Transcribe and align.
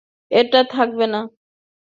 এটা 0.31 0.59
থাকবে 0.71 1.05
না। 1.13 1.21